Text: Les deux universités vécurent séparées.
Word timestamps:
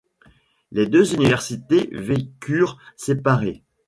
Les 0.71 0.87
deux 0.87 1.13
universités 1.13 1.87
vécurent 1.91 2.79
séparées. 2.95 3.61